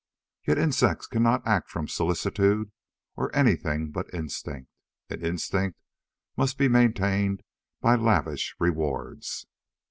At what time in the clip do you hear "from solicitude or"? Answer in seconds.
1.69-3.29